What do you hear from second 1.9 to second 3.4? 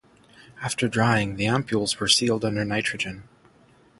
were sealed under nitrogen.